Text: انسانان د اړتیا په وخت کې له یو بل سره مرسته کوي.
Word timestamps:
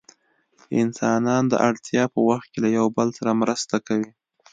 انسانان 0.81 1.43
د 1.49 1.53
اړتیا 1.67 2.03
په 2.13 2.19
وخت 2.29 2.47
کې 2.51 2.59
له 2.63 2.69
یو 2.77 2.85
بل 2.97 3.07
سره 3.17 3.39
مرسته 3.41 3.75
کوي. 3.87 4.09